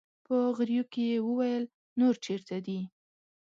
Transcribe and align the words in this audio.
په 0.25 0.35
غريو 0.57 0.83
کې 0.91 1.01
يې 1.11 1.17
وويل: 1.27 1.63
نور 1.99 2.15
چېرته 2.25 2.55
دي؟ 2.65 2.79